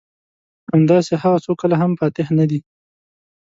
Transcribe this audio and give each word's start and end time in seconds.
همداسې 0.73 1.13
هغه 1.23 1.37
څوک 1.45 1.57
کله 1.61 1.75
هم 1.81 1.91
فاتح 1.99 2.27
نه 2.39 2.45
دي. 2.49 2.59